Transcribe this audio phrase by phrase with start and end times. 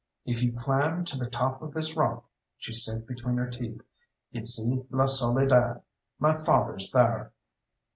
[0.25, 2.25] "If you climb to the top of this rock,"
[2.57, 3.81] she said between her teeth,
[4.31, 5.83] "you'd see La Soledad.
[6.17, 7.33] My father's thar."